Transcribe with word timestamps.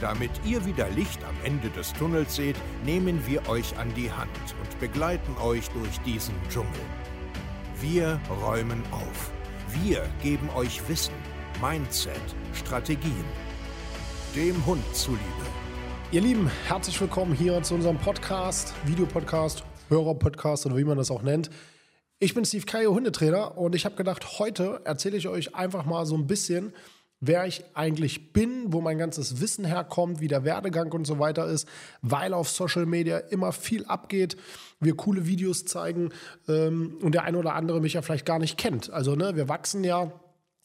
Damit 0.00 0.30
ihr 0.44 0.64
wieder 0.64 0.88
Licht 0.90 1.18
am 1.24 1.34
Ende 1.44 1.70
des 1.70 1.92
Tunnels 1.92 2.36
seht, 2.36 2.54
nehmen 2.84 3.20
wir 3.26 3.48
euch 3.48 3.76
an 3.78 3.92
die 3.94 4.12
Hand 4.12 4.30
und 4.62 4.78
begleiten 4.78 5.36
euch 5.38 5.68
durch 5.70 5.98
diesen 6.06 6.34
Dschungel. 6.48 6.70
Wir 7.80 8.20
räumen 8.42 8.80
auf. 8.92 9.32
Wir 9.82 10.08
geben 10.22 10.48
euch 10.50 10.88
Wissen, 10.88 11.14
Mindset, 11.60 12.20
Strategien. 12.54 13.24
Dem 14.36 14.64
Hund 14.66 14.84
zuliebe. 14.94 15.22
Ihr 16.12 16.20
Lieben, 16.20 16.48
herzlich 16.68 17.00
willkommen 17.00 17.34
hier 17.34 17.60
zu 17.64 17.74
unserem 17.74 17.98
Podcast, 17.98 18.74
Videopodcast, 18.84 19.64
Hörerpodcast 19.88 20.66
oder 20.66 20.76
wie 20.76 20.84
man 20.84 20.96
das 20.96 21.10
auch 21.10 21.22
nennt. 21.22 21.50
Ich 22.20 22.34
bin 22.34 22.44
Steve 22.44 22.66
Kayo, 22.66 22.94
Hundetrainer 22.94 23.58
und 23.58 23.74
ich 23.74 23.84
habe 23.84 23.96
gedacht, 23.96 24.38
heute 24.38 24.80
erzähle 24.84 25.16
ich 25.16 25.26
euch 25.26 25.56
einfach 25.56 25.84
mal 25.84 26.06
so 26.06 26.16
ein 26.16 26.28
bisschen, 26.28 26.72
wer 27.20 27.46
ich 27.46 27.64
eigentlich 27.74 28.32
bin, 28.32 28.72
wo 28.72 28.80
mein 28.80 28.98
ganzes 28.98 29.40
Wissen 29.40 29.64
herkommt, 29.64 30.20
wie 30.20 30.28
der 30.28 30.44
Werdegang 30.44 30.92
und 30.92 31.06
so 31.06 31.18
weiter 31.18 31.46
ist, 31.46 31.68
weil 32.02 32.32
auf 32.32 32.48
Social 32.48 32.86
Media 32.86 33.18
immer 33.18 33.52
viel 33.52 33.84
abgeht, 33.86 34.36
wir 34.80 34.96
coole 34.96 35.26
Videos 35.26 35.64
zeigen 35.64 36.10
ähm, 36.48 36.98
und 37.02 37.12
der 37.14 37.24
eine 37.24 37.38
oder 37.38 37.54
andere 37.54 37.80
mich 37.80 37.94
ja 37.94 38.02
vielleicht 38.02 38.26
gar 38.26 38.38
nicht 38.38 38.58
kennt. 38.58 38.90
Also 38.90 39.16
ne, 39.16 39.36
wir 39.36 39.48
wachsen 39.48 39.84
ja. 39.84 40.12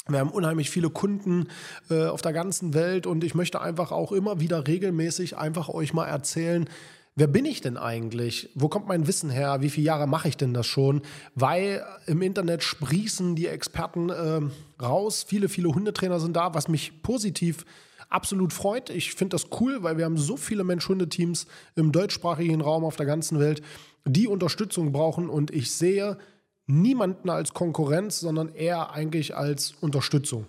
Wir 0.09 0.19
haben 0.19 0.31
unheimlich 0.31 0.69
viele 0.69 0.89
Kunden 0.89 1.47
äh, 1.89 2.07
auf 2.07 2.21
der 2.21 2.33
ganzen 2.33 2.73
Welt 2.73 3.07
und 3.07 3.23
ich 3.23 3.35
möchte 3.35 3.61
einfach 3.61 3.93
auch 3.93 4.11
immer 4.11 4.41
wieder 4.41 4.67
regelmäßig 4.67 5.37
einfach 5.37 5.69
euch 5.69 5.93
mal 5.93 6.07
erzählen, 6.07 6.69
wer 7.15 7.27
bin 7.27 7.45
ich 7.45 7.61
denn 7.61 7.77
eigentlich? 7.77 8.49
Wo 8.55 8.69
kommt 8.69 8.87
mein 8.87 9.07
Wissen 9.07 9.29
her? 9.29 9.61
Wie 9.61 9.69
viele 9.69 9.87
Jahre 9.87 10.07
mache 10.07 10.27
ich 10.27 10.37
denn 10.37 10.53
das 10.53 10.67
schon? 10.67 11.01
Weil 11.35 11.85
im 12.07 12.21
Internet 12.21 12.63
sprießen 12.63 13.35
die 13.35 13.47
Experten 13.47 14.09
äh, 14.09 14.41
raus. 14.81 15.25
Viele, 15.27 15.49
viele 15.49 15.69
Hundetrainer 15.69 16.19
sind 16.19 16.35
da, 16.35 16.53
was 16.53 16.67
mich 16.67 17.01
positiv 17.03 17.65
absolut 18.09 18.53
freut. 18.53 18.89
Ich 18.89 19.13
finde 19.13 19.35
das 19.35 19.47
cool, 19.59 19.83
weil 19.83 19.97
wir 19.97 20.05
haben 20.05 20.17
so 20.17 20.37
viele 20.37 20.63
Mensch-Hunde-Teams 20.63 21.47
im 21.75 21.91
deutschsprachigen 21.91 22.61
Raum 22.61 22.85
auf 22.85 22.95
der 22.95 23.05
ganzen 23.05 23.39
Welt, 23.39 23.61
die 24.05 24.27
Unterstützung 24.27 24.91
brauchen 24.91 25.29
und 25.29 25.51
ich 25.51 25.71
sehe 25.71 26.17
niemanden 26.65 27.29
als 27.29 27.53
Konkurrenz, 27.53 28.19
sondern 28.19 28.53
eher 28.53 28.91
eigentlich 28.91 29.35
als 29.35 29.73
Unterstützung. 29.81 30.45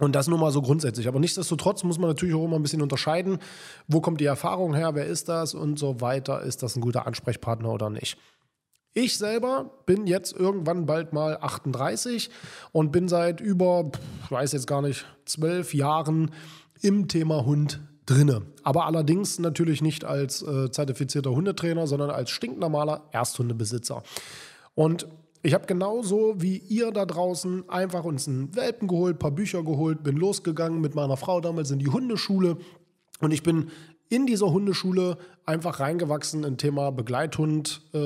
Und 0.00 0.16
das 0.16 0.26
nur 0.26 0.38
mal 0.38 0.50
so 0.50 0.62
grundsätzlich. 0.62 1.06
Aber 1.06 1.20
nichtsdestotrotz 1.20 1.84
muss 1.84 1.98
man 1.98 2.08
natürlich 2.08 2.34
auch 2.34 2.44
immer 2.44 2.56
ein 2.56 2.62
bisschen 2.62 2.82
unterscheiden, 2.82 3.38
wo 3.86 4.00
kommt 4.00 4.20
die 4.20 4.24
Erfahrung 4.24 4.74
her, 4.74 4.94
wer 4.94 5.06
ist 5.06 5.28
das 5.28 5.54
und 5.54 5.78
so 5.78 6.00
weiter. 6.00 6.42
Ist 6.42 6.62
das 6.62 6.74
ein 6.74 6.80
guter 6.80 7.06
Ansprechpartner 7.06 7.70
oder 7.70 7.90
nicht? 7.90 8.16
Ich 8.92 9.18
selber 9.18 9.70
bin 9.86 10.08
jetzt 10.08 10.32
irgendwann 10.32 10.86
bald 10.86 11.12
mal 11.12 11.38
38 11.40 12.30
und 12.72 12.90
bin 12.90 13.08
seit 13.08 13.40
über, 13.40 13.92
ich 14.24 14.30
weiß 14.30 14.52
jetzt 14.52 14.66
gar 14.66 14.82
nicht, 14.82 15.04
zwölf 15.26 15.74
Jahren 15.74 16.32
im 16.80 17.06
Thema 17.06 17.44
Hund 17.44 17.80
drinne. 18.06 18.42
Aber 18.64 18.86
allerdings 18.86 19.38
natürlich 19.38 19.82
nicht 19.82 20.04
als 20.04 20.42
äh, 20.42 20.70
zertifizierter 20.70 21.30
Hundetrainer, 21.30 21.86
sondern 21.86 22.10
als 22.10 22.30
stinknormaler 22.30 23.02
Ersthundebesitzer. 23.12 24.02
Und 24.74 25.06
ich 25.42 25.54
habe 25.54 25.66
genauso 25.66 26.34
wie 26.38 26.58
ihr 26.58 26.92
da 26.92 27.06
draußen 27.06 27.68
einfach 27.68 28.04
uns 28.04 28.28
einen 28.28 28.54
Welpen 28.54 28.88
geholt, 28.88 29.16
ein 29.16 29.18
paar 29.18 29.30
Bücher 29.30 29.62
geholt, 29.62 30.02
bin 30.02 30.16
losgegangen 30.16 30.80
mit 30.80 30.94
meiner 30.94 31.16
Frau 31.16 31.40
damals 31.40 31.70
in 31.70 31.78
die 31.78 31.88
Hundeschule 31.88 32.58
und 33.20 33.32
ich 33.32 33.42
bin 33.42 33.70
in 34.10 34.26
dieser 34.26 34.50
Hundeschule 34.50 35.18
einfach 35.46 35.78
reingewachsen 35.78 36.42
in 36.42 36.58
Thema 36.58 36.90
Begleithund, 36.90 37.82
äh, 37.94 37.98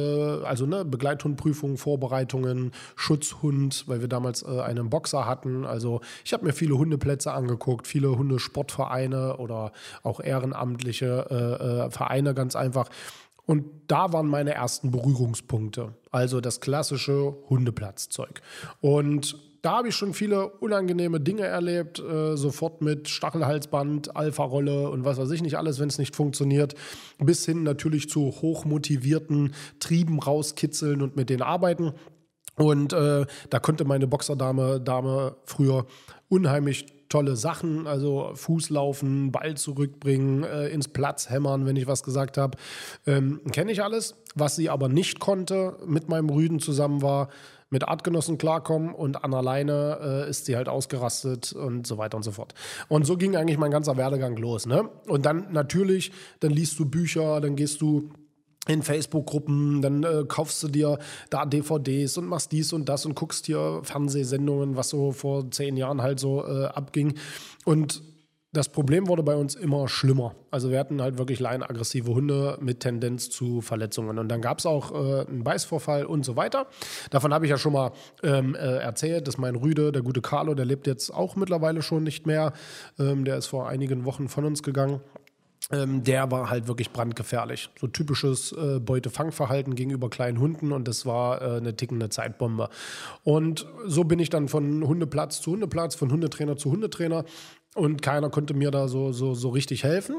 also 0.44 0.66
ne, 0.66 0.84
Begleithundprüfungen, 0.84 1.78
Vorbereitungen, 1.78 2.72
Schutzhund, 2.94 3.84
weil 3.88 4.02
wir 4.02 4.08
damals 4.08 4.42
äh, 4.42 4.60
einen 4.60 4.90
Boxer 4.90 5.26
hatten. 5.26 5.64
Also 5.64 6.02
ich 6.22 6.34
habe 6.34 6.44
mir 6.44 6.52
viele 6.52 6.76
Hundeplätze 6.76 7.32
angeguckt, 7.32 7.86
viele 7.86 8.16
Hundesportvereine 8.16 9.38
oder 9.38 9.72
auch 10.02 10.20
ehrenamtliche 10.20 11.26
äh, 11.30 11.86
äh 11.86 11.90
Vereine 11.90 12.34
ganz 12.34 12.54
einfach. 12.54 12.90
Und 13.46 13.64
da 13.88 14.12
waren 14.12 14.26
meine 14.26 14.54
ersten 14.54 14.90
Berührungspunkte. 14.90 15.94
Also 16.10 16.40
das 16.40 16.60
klassische 16.60 17.36
Hundeplatzzeug. 17.48 18.40
Und 18.80 19.36
da 19.64 19.78
habe 19.78 19.88
ich 19.88 19.96
schon 19.96 20.12
viele 20.12 20.48
unangenehme 20.48 21.20
Dinge 21.20 21.44
erlebt, 21.44 21.98
äh, 21.98 22.36
sofort 22.36 22.82
mit 22.82 23.08
Stachelhalsband, 23.08 24.14
Alpha-Rolle 24.14 24.90
und 24.90 25.06
was 25.06 25.16
weiß 25.16 25.30
ich 25.30 25.42
nicht 25.42 25.56
alles, 25.56 25.80
wenn 25.80 25.88
es 25.88 25.96
nicht 25.96 26.14
funktioniert, 26.14 26.74
bis 27.18 27.46
hin 27.46 27.62
natürlich 27.62 28.10
zu 28.10 28.26
hochmotivierten 28.26 29.54
Trieben 29.80 30.18
rauskitzeln 30.18 31.00
und 31.00 31.16
mit 31.16 31.30
denen 31.30 31.40
arbeiten. 31.40 31.92
Und 32.56 32.92
äh, 32.92 33.24
da 33.48 33.58
konnte 33.58 33.86
meine 33.86 34.06
Boxerdame 34.06 34.80
Dame 34.80 35.36
früher 35.46 35.86
unheimlich 36.28 37.03
tolle 37.08 37.36
Sachen, 37.36 37.86
also 37.86 38.30
Fußlaufen, 38.34 39.32
Ball 39.32 39.56
zurückbringen, 39.56 40.44
äh, 40.44 40.68
ins 40.68 40.88
Platz 40.88 41.30
hämmern, 41.30 41.66
wenn 41.66 41.76
ich 41.76 41.86
was 41.86 42.02
gesagt 42.02 42.38
habe. 42.38 42.56
Ähm, 43.06 43.40
Kenne 43.52 43.72
ich 43.72 43.82
alles. 43.82 44.16
Was 44.34 44.56
sie 44.56 44.68
aber 44.68 44.88
nicht 44.88 45.20
konnte, 45.20 45.76
mit 45.86 46.08
meinem 46.08 46.28
Rüden 46.28 46.58
zusammen 46.58 47.02
war, 47.02 47.28
mit 47.70 47.88
Artgenossen 47.88 48.38
klarkommen 48.38 48.94
und 48.94 49.24
an 49.24 49.34
alleine 49.34 49.98
äh, 50.26 50.30
ist 50.30 50.46
sie 50.46 50.56
halt 50.56 50.68
ausgerastet 50.68 51.52
und 51.52 51.86
so 51.86 51.98
weiter 51.98 52.16
und 52.16 52.22
so 52.22 52.32
fort. 52.32 52.54
Und 52.88 53.04
so 53.04 53.16
ging 53.16 53.36
eigentlich 53.36 53.58
mein 53.58 53.70
ganzer 53.70 53.96
Werdegang 53.96 54.36
los. 54.36 54.66
Ne? 54.66 54.88
Und 55.08 55.26
dann 55.26 55.52
natürlich, 55.52 56.12
dann 56.40 56.52
liest 56.52 56.78
du 56.78 56.86
Bücher, 56.86 57.40
dann 57.40 57.56
gehst 57.56 57.80
du 57.80 58.10
in 58.66 58.82
Facebook-Gruppen, 58.82 59.82
dann 59.82 60.02
äh, 60.04 60.24
kaufst 60.26 60.62
du 60.62 60.68
dir 60.68 60.98
da 61.30 61.44
DVDs 61.44 62.16
und 62.16 62.26
machst 62.26 62.52
dies 62.52 62.72
und 62.72 62.88
das 62.88 63.04
und 63.04 63.14
guckst 63.14 63.46
dir 63.46 63.80
Fernsehsendungen, 63.82 64.76
was 64.76 64.88
so 64.88 65.12
vor 65.12 65.50
zehn 65.50 65.76
Jahren 65.76 66.02
halt 66.02 66.18
so 66.18 66.44
äh, 66.46 66.66
abging. 66.66 67.14
Und 67.64 68.02
das 68.54 68.68
Problem 68.68 69.08
wurde 69.08 69.24
bei 69.24 69.34
uns 69.34 69.56
immer 69.56 69.88
schlimmer. 69.88 70.36
Also 70.52 70.70
wir 70.70 70.78
hatten 70.78 71.02
halt 71.02 71.18
wirklich 71.18 71.40
laienaggressive 71.40 72.14
Hunde 72.14 72.56
mit 72.60 72.80
Tendenz 72.80 73.28
zu 73.28 73.60
Verletzungen. 73.60 74.16
Und 74.16 74.28
dann 74.28 74.40
gab 74.40 74.60
es 74.60 74.66
auch 74.66 74.92
äh, 74.92 75.26
einen 75.26 75.42
Beißvorfall 75.42 76.04
und 76.04 76.24
so 76.24 76.36
weiter. 76.36 76.68
Davon 77.10 77.34
habe 77.34 77.46
ich 77.46 77.50
ja 77.50 77.58
schon 77.58 77.72
mal 77.72 77.90
ähm, 78.22 78.54
äh, 78.54 78.76
erzählt, 78.76 79.26
dass 79.26 79.38
mein 79.38 79.56
Rüde, 79.56 79.90
der 79.90 80.02
gute 80.02 80.22
Carlo, 80.22 80.54
der 80.54 80.66
lebt 80.66 80.86
jetzt 80.86 81.12
auch 81.12 81.34
mittlerweile 81.34 81.82
schon 81.82 82.04
nicht 82.04 82.28
mehr. 82.28 82.52
Ähm, 82.96 83.24
der 83.24 83.38
ist 83.38 83.46
vor 83.46 83.68
einigen 83.68 84.04
Wochen 84.04 84.28
von 84.28 84.44
uns 84.44 84.62
gegangen. 84.62 85.00
Ähm, 85.70 86.04
der 86.04 86.30
war 86.30 86.50
halt 86.50 86.68
wirklich 86.68 86.90
brandgefährlich. 86.90 87.70
So 87.80 87.86
typisches 87.86 88.52
äh, 88.52 88.80
Beutefangverhalten 88.80 89.74
gegenüber 89.74 90.10
kleinen 90.10 90.38
Hunden 90.38 90.72
und 90.72 90.86
das 90.86 91.06
war 91.06 91.40
äh, 91.40 91.56
eine 91.56 91.74
tickende 91.74 92.10
Zeitbombe. 92.10 92.68
Und 93.22 93.66
so 93.86 94.04
bin 94.04 94.18
ich 94.18 94.28
dann 94.28 94.48
von 94.48 94.86
Hundeplatz 94.86 95.40
zu 95.40 95.52
Hundeplatz, 95.52 95.94
von 95.94 96.12
Hundetrainer 96.12 96.56
zu 96.56 96.70
Hundetrainer 96.70 97.24
und 97.74 98.02
keiner 98.02 98.28
konnte 98.30 98.54
mir 98.54 98.70
da 98.70 98.88
so, 98.88 99.12
so, 99.12 99.34
so 99.34 99.48
richtig 99.48 99.84
helfen. 99.84 100.16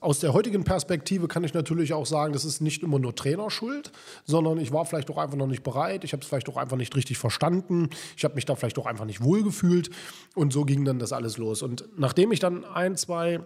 Aus 0.00 0.20
der 0.20 0.32
heutigen 0.32 0.64
Perspektive 0.64 1.28
kann 1.28 1.44
ich 1.44 1.52
natürlich 1.52 1.92
auch 1.92 2.06
sagen, 2.06 2.32
das 2.32 2.44
ist 2.44 2.60
nicht 2.60 2.82
immer 2.82 2.98
nur 2.98 3.14
Trainerschuld, 3.14 3.92
sondern 4.24 4.58
ich 4.58 4.72
war 4.72 4.86
vielleicht 4.86 5.10
auch 5.10 5.18
einfach 5.18 5.36
noch 5.36 5.46
nicht 5.46 5.62
bereit, 5.62 6.02
ich 6.02 6.12
habe 6.12 6.22
es 6.22 6.28
vielleicht 6.28 6.48
auch 6.48 6.56
einfach 6.56 6.78
nicht 6.78 6.96
richtig 6.96 7.18
verstanden, 7.18 7.90
ich 8.16 8.24
habe 8.24 8.34
mich 8.34 8.46
da 8.46 8.56
vielleicht 8.56 8.78
auch 8.78 8.86
einfach 8.86 9.04
nicht 9.04 9.22
wohlgefühlt 9.22 9.90
und 10.34 10.52
so 10.52 10.64
ging 10.64 10.84
dann 10.86 10.98
das 10.98 11.12
alles 11.12 11.36
los. 11.36 11.62
Und 11.62 11.84
nachdem 11.96 12.32
ich 12.32 12.40
dann 12.40 12.64
ein, 12.64 12.96
zwei 12.96 13.40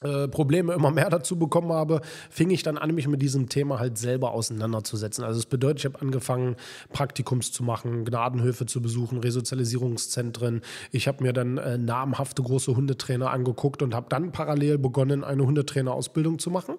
äh, 0.00 0.28
Probleme 0.28 0.74
immer 0.74 0.90
mehr 0.90 1.10
dazu 1.10 1.36
bekommen 1.38 1.72
habe, 1.72 2.00
fing 2.30 2.50
ich 2.50 2.62
dann 2.62 2.78
an, 2.78 2.94
mich 2.94 3.08
mit 3.08 3.20
diesem 3.20 3.48
Thema 3.48 3.80
halt 3.80 3.98
selber 3.98 4.32
auseinanderzusetzen. 4.32 5.24
Also 5.24 5.40
es 5.40 5.46
bedeutet, 5.46 5.80
ich 5.80 5.84
habe 5.86 6.00
angefangen, 6.00 6.56
Praktikums 6.92 7.50
zu 7.50 7.64
machen, 7.64 8.04
Gnadenhöfe 8.04 8.66
zu 8.66 8.80
besuchen, 8.80 9.18
Resozialisierungszentren. 9.18 10.62
Ich 10.92 11.08
habe 11.08 11.24
mir 11.24 11.32
dann 11.32 11.58
äh, 11.58 11.78
namhafte 11.78 12.42
große 12.42 12.76
Hundetrainer 12.76 13.30
angeguckt 13.30 13.82
und 13.82 13.94
habe 13.94 14.06
dann 14.08 14.30
parallel 14.30 14.78
begonnen, 14.78 15.24
eine 15.24 15.44
Hundetrainerausbildung 15.44 16.38
zu 16.38 16.50
machen. 16.50 16.76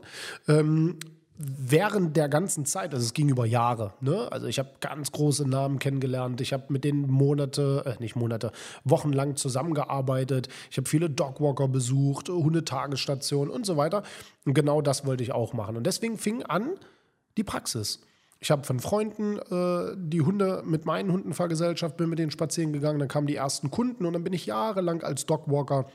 Ähm, 0.48 0.98
während 1.42 2.18
der 2.18 2.28
ganzen 2.28 2.66
Zeit, 2.66 2.94
also 2.94 3.06
es 3.06 3.14
ging 3.14 3.30
über 3.30 3.46
Jahre, 3.46 3.94
ne? 4.02 4.30
Also 4.30 4.48
ich 4.48 4.60
habe 4.60 4.72
ganz 4.82 5.14
große 5.14 5.48
Namen 5.48 5.80
kennengelernt, 5.80 6.42
ich 6.42 6.52
habe 6.52 6.66
mit 6.68 6.84
denen 6.84 7.10
Monate, 7.10 7.84
äh, 7.86 8.02
nicht 8.02 8.18
Monate, 8.18 8.52
wochenlang 8.84 9.38
zusammengearbeitet, 9.38 10.50
ich 10.70 10.78
habe 10.78 10.90
viele 10.90 11.10
Dogwalker 11.10 11.70
besucht, 11.70 12.28
Hundetagesstationen 12.28 13.54
und 13.54 13.66
so 13.66 13.78
weiter. 13.78 14.04
Und 14.46 14.54
genau 14.54 14.82
das 14.82 15.06
wollte 15.06 15.24
ich 15.24 15.32
auch 15.32 15.54
machen. 15.54 15.78
Und 15.78 15.88
deswegen 15.88 16.18
fing 16.18 16.44
an 16.44 16.72
die 17.38 17.46
Praxis. 17.46 18.02
Ich 18.42 18.52
habe 18.52 18.64
von 18.64 18.82
Freunden 18.82 19.38
äh, 19.38 19.96
die 19.98 20.22
Hunde 20.22 20.64
mit 20.66 20.86
meinen 20.86 21.10
Hunden 21.12 21.34
vergesellschaft, 21.34 21.96
bin 21.96 22.10
mit 22.10 22.20
denen 22.20 22.32
spazieren 22.32 22.74
gegangen, 22.74 23.00
dann 23.00 23.08
kamen 23.08 23.28
die 23.28 23.36
ersten 23.36 23.72
Kunden 23.72 24.06
und 24.06 24.12
dann 24.12 24.26
bin 24.26 24.34
ich 24.34 24.46
jahrelang 24.46 25.04
als 25.04 25.26
Dogwalker 25.26 25.88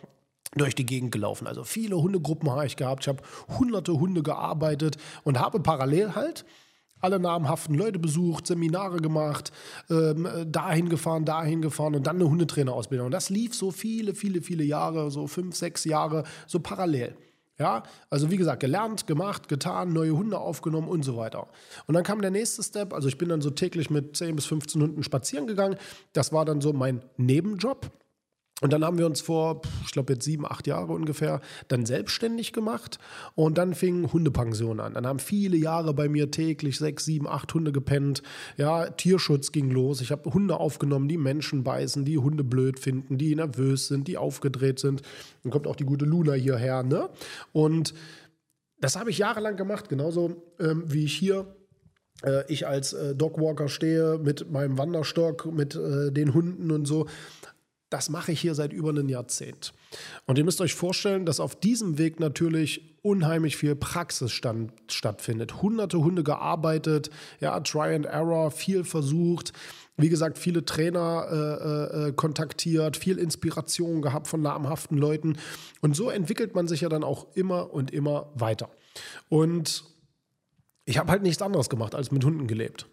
durch 0.57 0.75
die 0.75 0.87
Gegend 0.87 1.13
gelaufen. 1.13 1.47
Also 1.47 1.65
viele 1.65 1.97
Hundegruppen 1.97 2.51
habe 2.51 2.67
ich 2.67 2.77
gehabt. 2.77 3.05
Ich 3.05 3.09
habe 3.09 3.23
hunderte 3.59 3.93
Hunde 3.93 4.23
gearbeitet 4.23 4.97
und 5.25 5.39
habe 5.39 5.61
parallel 5.61 6.15
halt 6.15 6.45
alle 7.05 7.21
namhaften 7.21 7.75
Leute 7.75 7.99
besucht, 7.99 8.47
Seminare 8.47 8.97
gemacht, 8.97 9.53
ähm, 9.91 10.27
dahin 10.47 10.89
gefahren, 10.89 11.27
dahin 11.27 11.61
gefahren 11.61 11.95
und 11.95 12.07
dann 12.07 12.17
eine 12.17 12.31
Hundetrainerausbildung. 12.31 13.07
Und 13.07 13.13
das 13.13 13.29
lief 13.29 13.55
so 13.55 13.71
viele, 13.71 14.15
viele, 14.15 14.41
viele 14.41 14.65
Jahre, 14.65 15.11
so 15.11 15.27
fünf, 15.27 15.55
sechs 15.55 15.85
Jahre, 15.85 16.25
so 16.47 16.61
parallel. 16.61 17.15
Ja, 17.57 17.85
also 18.11 18.33
wie 18.33 18.37
gesagt, 18.37 18.61
gelernt, 18.61 19.07
gemacht, 19.07 19.49
getan, 19.49 19.93
neue 19.93 20.17
Hunde 20.17 20.39
aufgenommen 20.39 20.89
und 20.89 21.05
so 21.05 21.17
weiter. 21.17 21.47
Und 21.87 21.95
dann 21.95 22.03
kam 22.03 22.21
der 22.21 22.33
nächste 22.33 22.65
Step. 22.65 22.93
Also 22.93 23.07
ich 23.07 23.17
bin 23.17 23.29
dann 23.29 23.43
so 23.43 23.51
täglich 23.51 23.91
mit 23.91 24.17
10 24.17 24.35
bis 24.35 24.47
15 24.47 24.83
Hunden 24.83 25.03
spazieren 25.05 25.47
gegangen. 25.47 25.77
Das 26.15 26.33
war 26.33 26.45
dann 26.45 26.61
so 26.61 26.73
mein 26.73 27.03
Nebenjob. 27.17 27.93
Und 28.65 28.73
dann 28.73 28.83
haben 28.83 28.97
wir 28.97 29.05
uns 29.05 29.21
vor, 29.21 29.61
ich 29.85 29.91
glaube 29.91 30.15
jetzt 30.15 30.25
sieben, 30.25 30.47
acht 30.47 30.67
Jahre 30.67 30.95
ungefähr, 30.95 31.43
dann 31.69 31.85
selbstständig 31.85 32.55
gemacht 32.55 32.99
und 33.35 33.59
dann 33.59 33.75
fing 33.75 34.11
Hundepension 34.11 34.81
an. 34.81 34.95
Dann 34.95 35.07
haben 35.07 35.19
viele 35.19 35.59
Jahre 35.59 35.93
bei 35.93 36.09
mir 36.09 36.31
täglich 36.31 36.79
sechs, 36.79 37.05
sieben, 37.05 37.29
acht 37.29 37.53
Hunde 37.53 37.73
gepennt. 37.73 38.23
Ja, 38.57 38.89
Tierschutz 38.89 39.53
ging 39.53 39.71
los. 39.71 40.01
Ich 40.01 40.11
habe 40.11 40.33
Hunde 40.33 40.61
aufgenommen, 40.61 41.09
die 41.09 41.19
Menschen 41.19 41.63
beißen, 41.63 42.07
die 42.07 42.17
Hunde 42.17 42.43
blöd 42.43 42.79
finden, 42.79 43.19
die 43.19 43.37
nervös 43.37 43.89
sind, 43.89 44.09
die 44.09 44.17
aufgedreht 44.17 44.79
sind. 44.79 45.03
Dann 45.43 45.53
kommt 45.53 45.67
auch 45.67 45.77
die 45.77 45.85
gute 45.85 46.07
Luna 46.07 46.33
hierher, 46.33 46.85
ne? 46.85 47.11
Und 47.53 47.93
das 48.81 48.97
habe 48.97 49.11
ich 49.11 49.19
jahrelang 49.19 49.57
gemacht, 49.57 49.91
genauso 49.91 50.43
ähm, 50.59 50.85
wie 50.87 51.05
ich 51.05 51.15
hier 51.15 51.55
äh, 52.23 52.51
ich 52.51 52.67
als 52.67 52.95
äh, 52.95 53.15
Dogwalker 53.15 53.69
stehe 53.69 54.19
mit 54.19 54.51
meinem 54.51 54.79
Wanderstock, 54.79 55.53
mit 55.53 55.75
äh, 55.75 56.11
den 56.11 56.33
Hunden 56.33 56.71
und 56.71 56.87
so 56.87 57.07
das 57.95 58.11
mache 58.11 58.33
ich 58.33 58.41
hier 58.41 58.57
seit 58.57 58.73
über 58.73 58.89
einem 58.89 59.09
Jahrzehnt. 59.09 59.73
Und 60.27 60.37
ihr 60.37 60.45
müsst 60.45 60.61
euch 60.61 60.75
vorstellen, 60.75 61.27
dass 61.27 61.39
auf 61.39 61.55
diesem 61.55 61.97
Weg 61.97 62.19
natürlich 62.19 62.99
unheimlich 63.03 63.57
viel 63.57 63.77
Praxis 63.77 64.33
stand, 64.33 64.73
stattfindet. 64.89 65.63
Hunderte 65.63 65.99
Hunde 65.99 66.25
gearbeitet, 66.25 67.11
ja, 67.39 67.61
Try 67.61 67.95
and 67.95 68.07
Error, 68.07 68.51
viel 68.51 68.83
versucht. 68.83 69.53
Wie 69.97 70.09
gesagt, 70.09 70.39
viele 70.39 70.65
Trainer 70.65 71.29
äh, 71.31 72.09
äh, 72.09 72.13
kontaktiert, 72.15 72.97
viel 72.97 73.17
Inspiration 73.17 74.03
gehabt 74.03 74.27
von 74.27 74.43
namhaften 74.43 74.99
Leuten. 74.99 75.37
Und 75.81 75.95
so 75.95 76.11
entwickelt 76.11 76.57
man 76.57 76.67
sich 76.67 76.81
ja 76.81 76.89
dann 76.89 77.05
auch 77.05 77.29
immer 77.37 77.73
und 77.73 77.93
immer 77.93 78.33
weiter. 78.35 78.71
Und 79.29 79.85
ich 80.85 80.99
habe 80.99 81.13
halt 81.13 81.23
nichts 81.23 81.43
anderes 81.43 81.71
gemacht, 81.71 81.95
als 81.95 82.11
mit 82.11 82.25
Hunden 82.25 82.49
gelebt. 82.49 82.89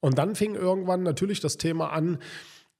Und 0.00 0.18
dann 0.18 0.34
fing 0.34 0.56
irgendwann 0.56 1.02
natürlich 1.02 1.40
das 1.40 1.56
Thema 1.56 1.90
an, 1.94 2.18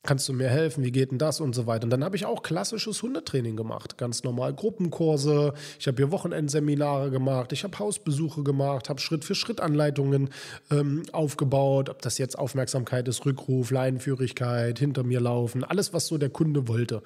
kannst 0.04 0.28
du 0.28 0.34
mir 0.34 0.48
helfen, 0.48 0.84
wie 0.84 0.92
geht 0.92 1.10
denn 1.10 1.18
das? 1.18 1.40
Und 1.40 1.54
so 1.54 1.66
weiter. 1.66 1.84
Und 1.84 1.90
dann 1.90 2.04
habe 2.04 2.14
ich 2.14 2.26
auch 2.26 2.42
klassisches 2.42 3.02
Hundetraining 3.02 3.56
gemacht, 3.56 3.98
ganz 3.98 4.22
normal 4.22 4.54
Gruppenkurse, 4.54 5.54
ich 5.78 5.86
habe 5.88 5.96
hier 5.96 6.12
Wochenendseminare 6.12 7.10
gemacht, 7.10 7.52
ich 7.52 7.64
habe 7.64 7.78
Hausbesuche 7.78 8.42
gemacht, 8.42 8.88
habe 8.88 9.00
Schritt-für-Schritt-Anleitungen 9.00 10.28
ähm, 10.70 11.02
aufgebaut, 11.12 11.88
ob 11.88 12.02
das 12.02 12.18
jetzt 12.18 12.38
Aufmerksamkeit 12.38 13.08
ist, 13.08 13.24
Rückruf, 13.24 13.70
Leinenführigkeit, 13.70 14.78
hinter 14.78 15.02
mir 15.02 15.20
laufen, 15.20 15.64
alles, 15.64 15.92
was 15.92 16.06
so 16.06 16.18
der 16.18 16.30
Kunde 16.30 16.68
wollte. 16.68 17.02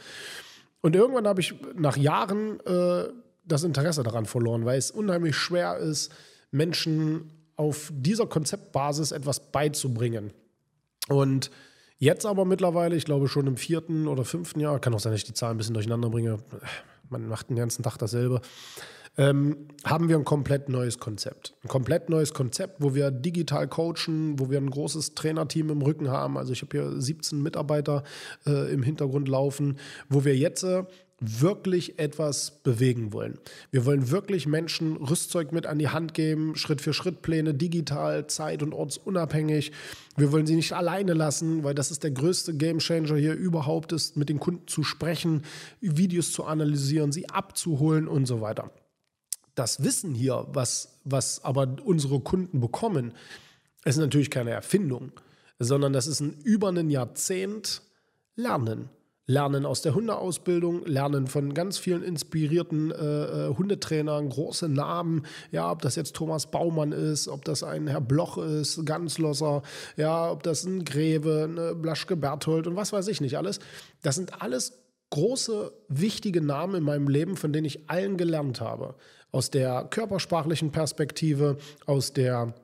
Und 0.81 0.97
irgendwann 0.97 1.27
habe 1.27 1.41
ich 1.41 1.55
nach 1.77 1.97
Jahren 1.97 2.61
äh, 2.67 3.05
das 3.45 3.63
Interesse 3.65 4.03
daran 4.03 4.27
verloren, 4.27 4.65
weil 4.65 4.79
es 4.79 4.91
unheimlich 4.91 5.37
schwer 5.37 5.79
ist, 5.79 6.13
Menschen 6.51 7.31
auf 7.57 7.93
dieser 7.95 8.27
Konzeptbasis 8.27 9.13
etwas 9.13 9.51
beizubringen. 9.51 10.33
Und 11.09 11.51
Jetzt 11.99 12.27
aber 12.27 12.45
mittlerweile, 12.45 12.95
ich 12.95 13.05
glaube 13.05 13.29
schon 13.29 13.49
im 13.49 13.57
vierten 13.57 14.07
oder 14.07 14.25
fünften 14.25 14.61
Jahr, 14.61 14.79
kann 14.79 14.95
auch 14.95 15.01
sein, 15.01 15.13
dass 15.13 15.21
ich 15.21 15.27
die 15.27 15.35
Zahlen 15.35 15.57
ein 15.57 15.59
bisschen 15.59 15.75
durcheinander 15.75 16.11
bringe, 16.11 16.39
man 17.11 17.27
macht 17.27 17.51
den 17.51 17.57
ganzen 17.57 17.83
Tag 17.83 17.97
dasselbe, 17.99 18.41
ähm, 19.17 19.67
haben 19.85 20.09
wir 20.09 20.17
ein 20.17 20.25
komplett 20.25 20.69
neues 20.69 21.01
Konzept. 21.01 21.55
Ein 21.65 21.69
komplett 21.69 22.09
neues 22.09 22.33
Konzept, 22.33 22.77
wo 22.79 22.95
wir 22.95 23.11
digital 23.11 23.67
coachen, 23.67 24.39
wo 24.39 24.49
wir 24.49 24.59
ein 24.59 24.71
großes 24.71 25.17
Trainerteam 25.17 25.71
im 25.71 25.83
Rücken 25.83 26.09
haben. 26.09 26.39
Also 26.39 26.53
ich 26.53 26.63
habe 26.63 26.79
hier 26.79 27.01
17 27.01 27.43
Mitarbeiter 27.43 28.05
äh, 28.47 28.73
im 28.73 28.85
Hintergrund 28.85 29.27
laufen, 29.27 29.81
wo 30.09 30.25
wir 30.25 30.37
jetzt 30.37 30.63
äh, 30.63 30.85
wirklich 31.21 31.99
etwas 31.99 32.63
bewegen 32.63 33.13
wollen. 33.13 33.39
Wir 33.71 33.85
wollen 33.85 34.11
wirklich 34.11 34.47
Menschen 34.47 34.97
Rüstzeug 34.97 35.51
mit 35.51 35.67
an 35.67 35.79
die 35.79 35.89
Hand 35.89 36.15
geben, 36.15 36.55
Schritt 36.55 36.81
für 36.81 36.93
Schritt 36.93 37.23
Pläne, 37.23 37.55
digital, 37.55 38.29
zeit- 38.29 38.63
und 38.63 38.73
ortsunabhängig. 38.73 39.73
Wir 40.17 40.31
wollen 40.31 40.47
sie 40.47 40.55
nicht 40.55 40.73
alleine 40.73 41.15
lassen, 41.15 41.65
weil 41.65 41.75
das 41.75 41.91
ist 41.91 42.05
der 42.05 42.13
größte 42.13 42.57
Gamechanger 42.57 43.17
hier 43.17 43.35
überhaupt 43.35 43.93
ist, 43.93 44.17
mit 44.17 44.29
den 44.29 44.39
Kunden 44.39 44.69
zu 44.69 44.85
sprechen, 44.85 45.43
Videos 45.81 46.31
zu 46.31 46.45
analysieren, 46.45 47.11
sie 47.11 47.29
abzuholen 47.29 48.07
und 48.07 48.27
so 48.27 48.41
weiter. 48.41 48.71
Das 49.57 49.83
Wissen 49.83 50.15
hier, 50.15 50.47
was, 50.53 51.01
was 51.05 51.43
aber 51.45 51.79
unsere 51.85 52.21
Kunden 52.21 52.61
bekommen, 52.61 53.13
ist 53.85 53.97
natürlich 53.97 54.31
keine 54.31 54.51
Erfindung, 54.51 55.11
sondern 55.59 55.93
das 55.93 56.07
ist 56.07 56.21
ein 56.21 56.37
über 56.45 56.69
ein 56.69 56.91
Jahrzehnt 56.91 57.83
Lernen. 58.37 58.89
Lernen 59.31 59.67
aus 59.67 59.83
der 59.83 59.95
Hundeausbildung, 59.95 60.87
lernen 60.87 61.27
von 61.27 61.53
ganz 61.53 61.77
vielen 61.77 62.03
inspirierten 62.03 62.91
äh, 62.91 62.95
äh, 62.95 63.55
Hundetrainern, 63.55 64.31
große 64.31 64.71
Namen, 64.71 65.27
ja, 65.53 65.71
ob 65.71 65.83
das 65.83 65.97
jetzt 65.97 66.17
Thomas 66.17 66.51
Baumann 66.51 66.93
ist, 66.93 67.29
ob 67.29 67.45
das 67.45 67.63
ein 67.63 67.89
Herr 67.89 68.01
Bloch 68.01 68.39
ist, 68.39 68.87
Ganslosser, 68.87 69.63
ja, 69.99 70.31
ob 70.31 70.43
das 70.45 70.65
ein 70.65 70.87
Greve, 70.87 71.47
eine 71.51 71.75
Blaschke 71.75 72.17
Berthold 72.17 72.67
und 72.67 72.77
was 72.77 72.95
weiß 72.95 73.07
ich 73.09 73.21
nicht 73.21 73.37
alles. 73.37 73.61
Das 74.01 74.15
sind 74.15 74.41
alles 74.41 74.79
große, 75.11 75.73
wichtige 75.89 76.41
Namen 76.41 76.77
in 76.77 76.83
meinem 76.85 77.09
Leben, 77.09 77.37
von 77.37 77.53
denen 77.53 77.67
ich 77.67 77.91
allen 77.91 78.17
gelernt 78.17 78.63
habe. 78.63 78.95
Aus 79.31 79.51
der 79.51 79.85
körpersprachlichen 79.85 80.73
Perspektive, 80.73 81.59
aus 81.85 82.15
der 82.15 82.55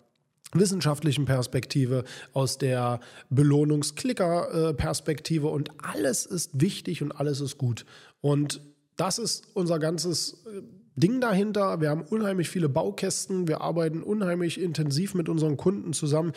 wissenschaftlichen 0.55 1.25
Perspektive, 1.25 2.05
aus 2.33 2.59
der 2.59 3.01
Belohnungsklicker-Perspektive 3.31 5.49
und 5.49 5.71
alles 5.79 6.27
ist 6.27 6.61
wichtig 6.61 7.03
und 7.03 7.13
alles 7.13 7.41
ist 7.41 7.59
gut. 7.59 7.87
Und 8.21 8.61
das 8.97 9.19
ist 9.19 9.45
unser 9.55 9.79
ganzes 9.79 10.45
äh, 10.47 10.63
Ding 10.97 11.21
dahinter. 11.21 11.81
Wir 11.81 11.91
haben 11.91 12.03
unheimlich 12.03 12.49
viele 12.49 12.69
Baukästen, 12.69 13.49
wir 13.49 13.61
arbeiten 13.61 14.03
unheimlich 14.03 14.61
intensiv 14.61 15.15
mit 15.15 15.29
unseren 15.29 15.57
Kunden 15.57 15.93
zusammen 15.93 16.33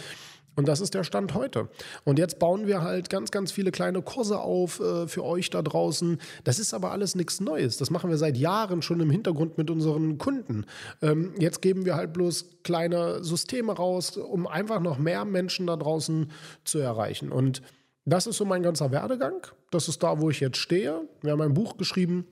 und 0.58 0.68
das 0.68 0.82
ist 0.82 0.96
der 0.96 1.04
Stand 1.04 1.36
heute. 1.36 1.70
Und 2.04 2.18
jetzt 2.18 2.40
bauen 2.40 2.66
wir 2.66 2.82
halt 2.82 3.12
ganz, 3.12 3.30
ganz 3.30 3.52
viele 3.52 3.72
kleine 3.72 4.02
Kurse 4.02 4.40
auf 4.40 4.80
äh, 4.80 5.08
für 5.08 5.24
euch 5.24 5.52
da 5.52 5.62
draußen. 5.62 6.18
Das 6.44 6.58
ist 6.58 6.74
aber 6.74 6.92
alles 6.92 7.14
nichts 7.14 7.40
Neues. 7.40 7.78
Das 7.78 7.92
machen 7.92 8.10
wir 8.10 8.18
seit 8.18 8.36
Jahren 8.38 8.82
schon 8.82 9.00
im 9.00 9.12
Hintergrund 9.12 9.60
mit 9.60 9.70
unseren 9.70 10.18
Kunden. 10.18 10.66
Ähm, 11.04 11.36
jetzt 11.38 11.62
geben 11.62 11.86
wir 11.86 11.96
halt 11.96 12.12
bloß 12.12 12.64
kleine 12.64 13.24
Systeme 13.24 13.72
raus, 13.72 14.18
um 14.18 14.48
einfach 14.48 14.82
noch 14.82 14.98
mehr 14.98 15.26
Menschen 15.26 15.68
da 15.68 15.78
draußen 15.78 16.32
zu 16.64 16.80
erreichen. 16.80 17.32
Und 17.32 17.62
das 18.06 18.26
ist 18.26 18.38
so 18.38 18.46
mein 18.46 18.64
ganzer 18.64 18.92
Werdegang. 18.92 19.46
Das 19.70 19.88
ist 19.88 20.02
da, 20.02 20.20
wo 20.20 20.32
ich 20.32 20.40
jetzt 20.40 20.58
stehe. 20.58 21.02
Wir 21.22 21.34
haben 21.34 21.42
ein 21.42 21.54
Buch 21.54 21.78
geschrieben. 21.78 22.26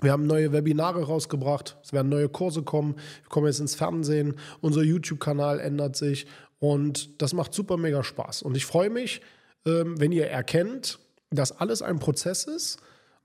Wir 0.00 0.12
haben 0.12 0.26
neue 0.26 0.52
Webinare 0.52 1.04
rausgebracht. 1.04 1.76
Es 1.82 1.92
werden 1.92 2.08
neue 2.08 2.28
Kurse 2.28 2.62
kommen. 2.62 2.94
Wir 2.94 3.28
kommen 3.28 3.46
jetzt 3.46 3.60
ins 3.60 3.74
Fernsehen. 3.74 4.34
Unser 4.60 4.82
YouTube-Kanal 4.82 5.60
ändert 5.60 5.96
sich. 5.96 6.26
Und 6.58 7.20
das 7.20 7.32
macht 7.32 7.52
super 7.54 7.76
mega 7.76 8.02
Spaß. 8.02 8.42
Und 8.42 8.56
ich 8.56 8.66
freue 8.66 8.90
mich, 8.90 9.20
ähm, 9.66 10.00
wenn 10.00 10.12
ihr 10.12 10.26
erkennt, 10.26 10.98
dass 11.30 11.52
alles 11.52 11.82
ein 11.82 11.98
Prozess 11.98 12.44
ist 12.44 12.78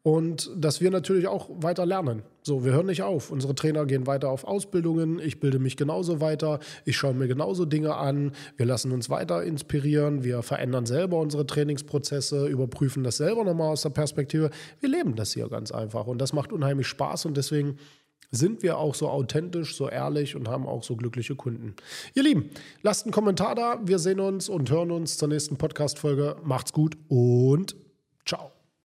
und 0.06 0.52
dass 0.56 0.82
wir 0.82 0.92
natürlich 0.92 1.28
auch 1.28 1.50
weiter 1.50 1.84
lernen. 1.84 2.22
So, 2.44 2.64
wir 2.64 2.74
hören 2.74 2.86
nicht 2.86 3.02
auf. 3.02 3.32
Unsere 3.32 3.56
Trainer 3.56 3.88
gehen 3.88 4.06
weiter 4.06 4.30
auf 4.30 4.44
Ausbildungen. 4.44 5.18
Ich 5.18 5.40
bilde 5.40 5.58
mich 5.58 5.78
genauso 5.78 6.22
weiter. 6.22 6.60
Ich 6.86 6.96
schaue 6.96 7.16
mir 7.16 7.28
genauso 7.28 7.66
Dinge 7.66 7.96
an. 7.96 8.34
Wir 8.56 8.68
lassen 8.68 8.92
uns 8.92 9.10
weiter 9.10 9.44
inspirieren. 9.44 10.24
Wir 10.24 10.44
verändern 10.44 10.86
selber 10.86 11.18
unsere 11.18 11.48
Trainingsprozesse, 11.48 12.46
überprüfen 12.46 13.04
das 13.04 13.18
selber 13.18 13.44
nochmal 13.44 13.72
aus 13.72 13.82
der 13.82 13.90
Perspektive. 13.90 14.52
Wir 14.80 14.90
leben 14.90 15.16
das 15.16 15.34
hier 15.34 15.50
ganz 15.50 15.72
einfach. 15.72 16.06
Und 16.06 16.20
das 16.20 16.34
macht 16.34 16.54
unheimlich 16.54 16.86
Spaß. 16.86 17.26
Und 17.26 17.36
deswegen 17.36 17.80
sind 18.30 18.62
wir 18.62 18.78
auch 18.78 18.94
so 18.94 19.10
authentisch, 19.10 19.76
so 19.76 19.90
ehrlich 19.90 20.36
und 20.36 20.48
haben 20.48 20.68
auch 20.68 20.84
so 20.84 20.96
glückliche 20.96 21.36
Kunden. 21.36 21.74
Ihr 22.14 22.22
Lieben, 22.22 22.52
lasst 22.84 23.06
einen 23.06 23.12
Kommentar 23.12 23.56
da. 23.56 23.80
Wir 23.84 23.98
sehen 23.98 24.20
uns 24.20 24.50
und 24.50 24.70
hören 24.70 24.92
uns 24.92 25.18
zur 25.18 25.30
nächsten 25.30 25.58
Podcast-Folge. 25.58 26.36
Macht's 26.44 26.74
gut 26.74 26.96
und 27.08 27.76
ciao. 28.24 28.55